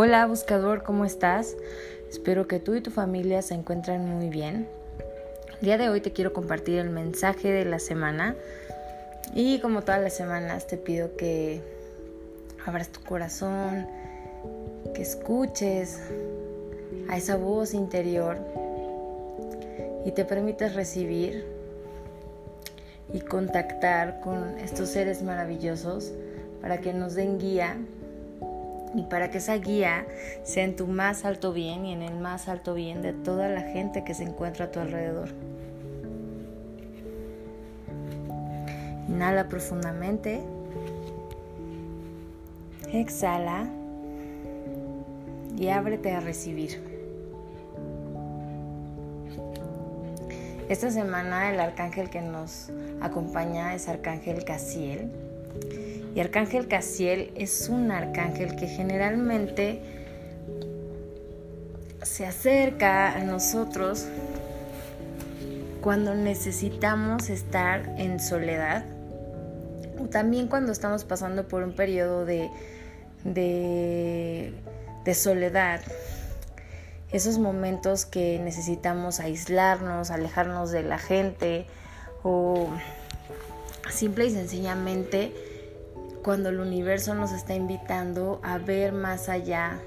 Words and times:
Hola 0.00 0.24
buscador, 0.26 0.84
¿cómo 0.84 1.04
estás? 1.04 1.56
Espero 2.08 2.46
que 2.46 2.60
tú 2.60 2.76
y 2.76 2.80
tu 2.80 2.92
familia 2.92 3.42
se 3.42 3.54
encuentren 3.54 4.08
muy 4.08 4.28
bien. 4.28 4.68
El 5.54 5.60
día 5.60 5.76
de 5.76 5.88
hoy 5.88 6.00
te 6.00 6.12
quiero 6.12 6.32
compartir 6.32 6.78
el 6.78 6.88
mensaje 6.88 7.50
de 7.50 7.64
la 7.64 7.80
semana 7.80 8.36
y 9.34 9.58
como 9.58 9.82
todas 9.82 10.00
las 10.00 10.12
semanas 10.12 10.68
te 10.68 10.76
pido 10.76 11.16
que 11.16 11.62
abras 12.64 12.90
tu 12.90 13.00
corazón, 13.00 13.88
que 14.94 15.02
escuches 15.02 15.98
a 17.08 17.16
esa 17.16 17.34
voz 17.34 17.74
interior 17.74 18.38
y 20.04 20.12
te 20.12 20.24
permitas 20.24 20.76
recibir 20.76 21.44
y 23.12 23.18
contactar 23.18 24.20
con 24.20 24.60
estos 24.60 24.90
seres 24.90 25.24
maravillosos 25.24 26.12
para 26.60 26.80
que 26.80 26.92
nos 26.92 27.16
den 27.16 27.40
guía 27.40 27.76
y 28.94 29.02
para 29.02 29.30
que 29.30 29.38
esa 29.38 29.56
guía 29.56 30.06
sea 30.42 30.64
en 30.64 30.76
tu 30.76 30.86
más 30.86 31.24
alto 31.24 31.52
bien 31.52 31.86
y 31.86 31.92
en 31.92 32.02
el 32.02 32.18
más 32.18 32.48
alto 32.48 32.74
bien 32.74 33.02
de 33.02 33.12
toda 33.12 33.48
la 33.48 33.62
gente 33.62 34.04
que 34.04 34.14
se 34.14 34.24
encuentra 34.24 34.66
a 34.66 34.70
tu 34.70 34.80
alrededor. 34.80 35.28
Inhala 39.08 39.48
profundamente. 39.48 40.40
Exhala 42.92 43.68
y 45.56 45.68
ábrete 45.68 46.12
a 46.12 46.20
recibir. 46.20 46.82
Esta 50.68 50.90
semana 50.90 51.50
el 51.50 51.60
arcángel 51.60 52.10
que 52.10 52.20
nos 52.20 52.70
acompaña 53.00 53.74
es 53.74 53.88
Arcángel 53.88 54.44
Casiel 54.44 55.10
y 56.18 56.20
Arcángel 56.20 56.66
Casiel 56.66 57.30
es 57.36 57.68
un 57.68 57.92
arcángel 57.92 58.56
que 58.56 58.66
generalmente 58.66 59.80
se 62.02 62.26
acerca 62.26 63.12
a 63.12 63.20
nosotros 63.20 64.06
cuando 65.80 66.16
necesitamos 66.16 67.30
estar 67.30 67.94
en 67.98 68.18
soledad 68.18 68.84
o 70.00 70.06
también 70.06 70.48
cuando 70.48 70.72
estamos 70.72 71.04
pasando 71.04 71.46
por 71.46 71.62
un 71.62 71.72
periodo 71.72 72.24
de, 72.24 72.50
de, 73.22 74.52
de 75.04 75.14
soledad. 75.14 75.80
Esos 77.12 77.38
momentos 77.38 78.06
que 78.06 78.40
necesitamos 78.40 79.20
aislarnos, 79.20 80.10
alejarnos 80.10 80.72
de 80.72 80.82
la 80.82 80.98
gente 80.98 81.66
o 82.24 82.68
simple 83.88 84.26
y 84.26 84.30
sencillamente 84.30 85.47
cuando 86.28 86.50
el 86.50 86.60
universo 86.60 87.14
nos 87.14 87.32
está 87.32 87.54
invitando 87.54 88.38
a 88.42 88.58
ver 88.58 88.92
más 88.92 89.30
allá 89.30 89.78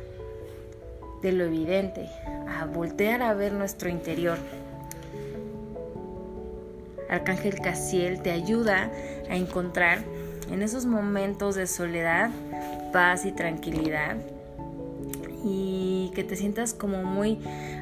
de 1.21 1.33
lo 1.33 1.43
evidente, 1.43 2.09
a 2.49 2.65
voltear 2.65 3.21
a 3.21 3.35
ver 3.35 3.53
nuestro 3.53 3.89
interior. 3.89 4.39
Arcángel 7.11 7.61
Casiel 7.61 8.23
te 8.23 8.31
ayuda 8.31 8.89
a 9.29 9.35
encontrar 9.35 9.99
en 10.49 10.63
esos 10.63 10.87
momentos 10.87 11.53
de 11.53 11.67
soledad 11.67 12.31
paz 12.91 13.25
y 13.25 13.31
tranquilidad 13.33 14.15
y 15.45 16.11
que 16.15 16.23
te 16.23 16.35
sientas 16.35 16.73
como 16.73 17.03
muy 17.03 17.37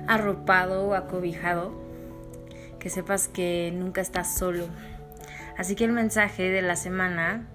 arropado 0.05 0.85
o 0.85 0.95
acobijado, 0.95 1.71
que 2.77 2.89
sepas 2.89 3.29
que 3.29 3.71
nunca 3.73 4.01
estás 4.01 4.37
solo. 4.37 4.65
Así 5.57 5.75
que 5.75 5.85
el 5.85 5.93
mensaje 5.93 6.49
de 6.49 6.61
la 6.61 6.75
semana 6.75 7.47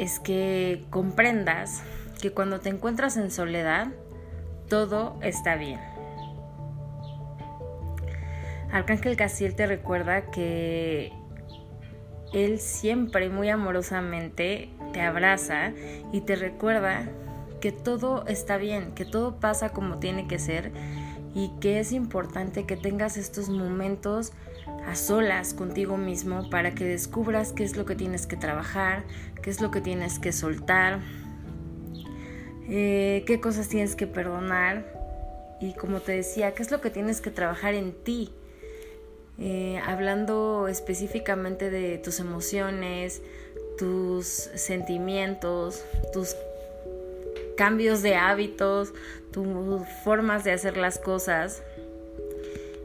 es 0.00 0.18
que 0.18 0.86
comprendas 0.88 1.82
que 2.22 2.32
cuando 2.32 2.58
te 2.58 2.70
encuentras 2.70 3.18
en 3.18 3.30
soledad, 3.30 3.88
todo 4.68 5.18
está 5.20 5.56
bien. 5.56 5.78
Arcángel 8.72 9.16
Casiel 9.16 9.54
te 9.54 9.66
recuerda 9.66 10.30
que 10.30 11.12
él 12.32 12.60
siempre 12.60 13.28
muy 13.28 13.50
amorosamente 13.50 14.70
te 14.94 15.02
abraza 15.02 15.72
y 16.12 16.22
te 16.22 16.34
recuerda 16.34 17.06
que 17.60 17.70
todo 17.70 18.24
está 18.26 18.56
bien, 18.56 18.92
que 18.94 19.04
todo 19.04 19.38
pasa 19.38 19.68
como 19.68 19.98
tiene 19.98 20.26
que 20.26 20.38
ser 20.38 20.72
y 21.34 21.50
que 21.60 21.80
es 21.80 21.92
importante 21.92 22.66
que 22.66 22.76
tengas 22.76 23.16
estos 23.16 23.48
momentos 23.48 24.32
a 24.86 24.94
solas 24.94 25.54
contigo 25.54 25.96
mismo 25.96 26.50
para 26.50 26.74
que 26.74 26.84
descubras 26.84 27.52
qué 27.52 27.64
es 27.64 27.76
lo 27.76 27.84
que 27.84 27.94
tienes 27.94 28.26
que 28.26 28.36
trabajar, 28.36 29.04
qué 29.42 29.50
es 29.50 29.60
lo 29.60 29.70
que 29.70 29.80
tienes 29.80 30.18
que 30.18 30.32
soltar, 30.32 31.00
eh, 32.68 33.24
qué 33.26 33.40
cosas 33.40 33.68
tienes 33.68 33.96
que 33.96 34.06
perdonar 34.06 35.00
y 35.60 35.74
como 35.74 36.00
te 36.00 36.12
decía, 36.12 36.54
qué 36.54 36.62
es 36.62 36.70
lo 36.70 36.80
que 36.80 36.90
tienes 36.90 37.20
que 37.20 37.30
trabajar 37.30 37.74
en 37.74 37.92
ti. 37.92 38.32
Eh, 39.38 39.80
hablando 39.86 40.68
específicamente 40.68 41.70
de 41.70 41.98
tus 41.98 42.20
emociones, 42.20 43.22
tus 43.78 44.26
sentimientos, 44.26 45.82
tus 46.12 46.36
cambios 47.60 48.00
de 48.00 48.14
hábitos, 48.14 48.94
tus 49.32 49.46
formas 50.02 50.44
de 50.44 50.52
hacer 50.52 50.78
las 50.78 50.98
cosas. 50.98 51.62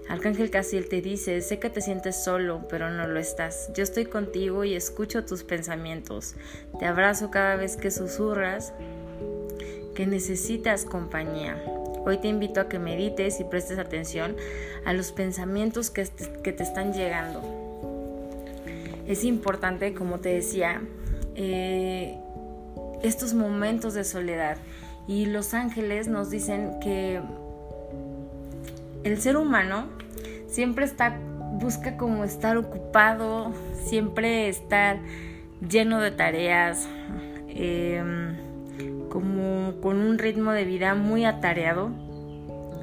Arcángel 0.09 0.49
Casiel 0.49 0.89
te 0.89 1.01
dice, 1.01 1.39
sé 1.39 1.59
que 1.59 1.69
te 1.69 1.79
sientes 1.79 2.21
solo, 2.21 2.67
pero 2.69 2.89
no 2.89 3.07
lo 3.07 3.17
estás. 3.17 3.71
Yo 3.73 3.83
estoy 3.83 4.03
contigo 4.03 4.65
y 4.65 4.75
escucho 4.75 5.23
tus 5.23 5.45
pensamientos. 5.45 6.35
Te 6.77 6.87
abrazo 6.87 7.31
cada 7.31 7.55
vez 7.55 7.77
que 7.77 7.89
susurras 7.89 8.73
que 9.95 10.05
necesitas 10.05 10.83
compañía. 10.83 11.55
Hoy 12.05 12.17
te 12.17 12.27
invito 12.27 12.59
a 12.59 12.67
que 12.67 12.77
medites 12.77 13.39
y 13.39 13.45
prestes 13.45 13.79
atención 13.79 14.35
a 14.83 14.91
los 14.91 15.13
pensamientos 15.13 15.89
que 15.89 16.03
te, 16.03 16.61
están 16.61 16.91
llegando. 16.91 17.41
Es 19.07 19.23
importante, 19.23 19.93
como 19.93 20.19
te 20.19 20.33
decía, 20.33 20.81
eh, 21.35 22.19
estos 23.07 23.33
momentos 23.33 23.93
de 23.93 24.03
soledad. 24.03 24.57
Y 25.07 25.25
los 25.25 25.53
ángeles 25.53 26.07
nos 26.07 26.29
dicen 26.29 26.79
que 26.81 27.21
el 29.03 29.21
ser 29.21 29.37
humano 29.37 29.85
siempre 30.47 30.85
está, 30.85 31.17
busca 31.59 31.95
como 31.97 32.23
estar 32.23 32.57
ocupado, 32.57 33.53
siempre 33.83 34.49
estar 34.49 34.97
lleno 35.69 35.99
de 35.99 36.11
tareas, 36.11 36.87
em, 37.47 38.35
como 39.09 39.79
con 39.81 39.97
un 39.97 40.17
ritmo 40.17 40.51
de 40.51 40.65
vida 40.65 40.95
muy 40.95 41.25
atareado. 41.25 41.91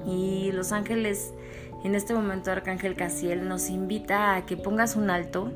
Y 0.06 0.52
los 0.52 0.72
ángeles, 0.72 1.32
en 1.84 1.94
este 1.94 2.14
momento 2.14 2.50
Arcángel 2.50 2.94
Casiel 2.94 3.48
nos 3.48 3.68
invita 3.68 4.36
a 4.36 4.46
que 4.46 4.56
pongas 4.56 4.94
un 4.96 5.10
alto, 5.10 5.52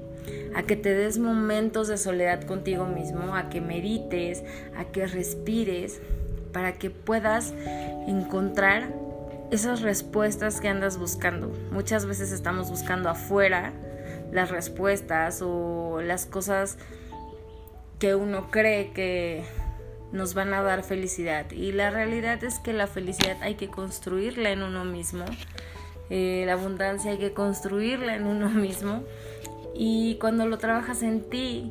a 0.54 0.62
que 0.62 0.76
te 0.76 0.94
des 0.94 1.18
momentos 1.18 1.88
de 1.88 1.98
soledad 1.98 2.42
contigo 2.42 2.86
mismo, 2.86 3.34
a 3.34 3.48
que 3.48 3.60
medites, 3.60 4.42
a 4.76 4.84
que 4.84 5.06
respires, 5.06 6.00
para 6.52 6.74
que 6.74 6.90
puedas 6.90 7.52
encontrar 8.06 8.88
esas 9.50 9.82
respuestas 9.82 10.60
que 10.60 10.68
andas 10.68 10.98
buscando. 10.98 11.52
Muchas 11.70 12.06
veces 12.06 12.32
estamos 12.32 12.70
buscando 12.70 13.08
afuera 13.08 13.72
las 14.32 14.50
respuestas 14.50 15.40
o 15.42 16.00
las 16.02 16.26
cosas 16.26 16.78
que 17.98 18.14
uno 18.14 18.50
cree 18.50 18.92
que 18.92 19.44
nos 20.12 20.34
van 20.34 20.54
a 20.54 20.62
dar 20.62 20.82
felicidad. 20.82 21.50
Y 21.50 21.72
la 21.72 21.90
realidad 21.90 22.42
es 22.44 22.58
que 22.58 22.72
la 22.72 22.86
felicidad 22.86 23.36
hay 23.40 23.54
que 23.54 23.68
construirla 23.68 24.50
en 24.50 24.62
uno 24.62 24.84
mismo. 24.84 25.24
Eh, 26.10 26.44
la 26.46 26.54
abundancia 26.54 27.10
hay 27.10 27.18
que 27.18 27.32
construirla 27.32 28.16
en 28.16 28.26
uno 28.26 28.48
mismo. 28.48 29.02
Y 29.78 30.16
cuando 30.16 30.46
lo 30.46 30.58
trabajas 30.58 31.02
en 31.02 31.28
ti, 31.28 31.70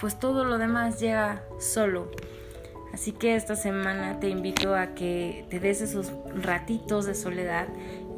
pues 0.00 0.18
todo 0.18 0.44
lo 0.44 0.58
demás 0.58 0.98
llega 0.98 1.42
solo. 1.58 2.10
Así 2.92 3.12
que 3.12 3.36
esta 3.36 3.54
semana 3.54 4.18
te 4.18 4.28
invito 4.28 4.74
a 4.74 4.94
que 4.94 5.46
te 5.48 5.60
des 5.60 5.80
esos 5.80 6.12
ratitos 6.34 7.06
de 7.06 7.14
soledad, 7.14 7.68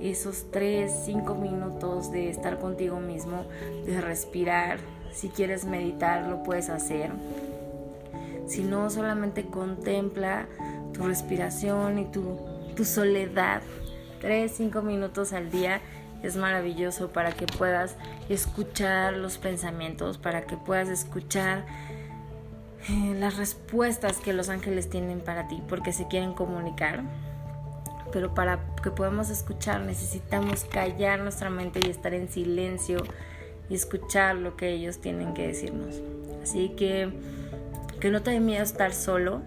esos 0.01 0.51
3, 0.51 0.91
5 1.05 1.35
minutos 1.35 2.11
de 2.11 2.31
estar 2.31 2.59
contigo 2.59 2.99
mismo, 2.99 3.45
de 3.85 4.01
respirar. 4.01 4.79
Si 5.13 5.29
quieres 5.29 5.67
meditar, 5.67 6.27
lo 6.27 6.43
puedes 6.43 6.71
hacer. 6.71 7.11
Si 8.47 8.63
no, 8.63 8.89
solamente 8.89 9.45
contempla 9.45 10.47
tu 10.95 11.03
respiración 11.03 11.99
y 11.99 12.07
tu, 12.07 12.39
tu 12.75 12.87
soledad. 12.87 13.61
3, 14.23 14.51
5 14.51 14.81
minutos 14.83 15.35
al 15.35 15.51
día 15.51 15.83
es 16.23 16.37
maravilloso 16.37 17.13
para 17.13 17.33
que 17.33 17.47
puedas 17.47 17.97
escuchar 18.29 19.15
los 19.15 19.39
pensamientos, 19.39 20.19
para 20.19 20.43
que 20.43 20.57
puedas 20.57 20.89
escuchar 20.89 21.65
eh, 22.89 23.15
las 23.19 23.37
respuestas 23.37 24.19
que 24.19 24.33
los 24.33 24.49
ángeles 24.49 24.89
tienen 24.89 25.21
para 25.21 25.49
ti, 25.49 25.63
porque 25.69 25.93
se 25.93 26.09
quieren 26.09 26.35
comunicar. 26.35 27.03
Pero 28.13 28.35
para 28.35 28.61
que 28.83 28.91
podamos 28.91 29.31
escuchar 29.31 29.81
necesitamos 29.81 30.65
callar 30.65 31.21
nuestra 31.21 31.51
mente 31.51 31.81
y 31.85 31.91
estar 31.91 32.13
en 32.13 32.29
silencio 32.29 33.03
y 33.69 33.75
escuchar 33.75 34.37
lo 34.37 34.57
que 34.57 34.71
ellos 34.71 35.01
tienen 35.01 35.33
que 35.35 35.47
decirnos. 35.47 36.01
Así 36.43 36.71
que 36.71 37.11
que 38.01 38.11
no 38.11 38.21
te 38.21 38.33
dé 38.33 38.41
miedo 38.41 38.65
estar 38.65 38.93
solo, 38.93 39.43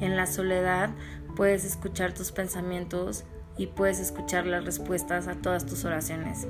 En 0.00 0.16
la 0.16 0.26
soledad 0.26 0.90
puedes 1.36 1.64
escuchar 1.64 2.12
tus 2.12 2.32
pensamientos 2.32 3.24
y 3.56 3.66
puedes 3.66 4.00
escuchar 4.00 4.46
las 4.46 4.64
respuestas 4.64 5.28
a 5.28 5.34
todas 5.34 5.66
tus 5.66 5.84
oraciones. 5.84 6.46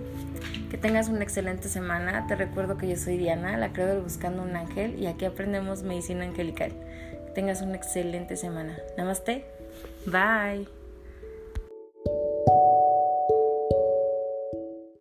Que 0.71 0.79
tengas 0.79 1.09
una 1.09 1.23
excelente 1.23 1.69
semana. 1.69 2.27
Te 2.27 2.35
recuerdo 2.35 2.77
que 2.77 2.89
yo 2.89 2.97
soy 2.97 3.17
Diana, 3.17 3.57
la 3.57 3.69
de 3.69 4.01
Buscando 4.01 4.43
un 4.43 4.57
Ángel, 4.57 4.99
y 4.99 5.07
aquí 5.07 5.25
aprendemos 5.25 5.83
medicina 5.83 6.25
angelical. 6.25 6.73
Que 7.27 7.33
tengas 7.35 7.63
una 7.63 7.77
excelente 7.77 8.37
semana. 8.37 8.77
Namaste. 8.97 9.45
Bye. 10.07 10.86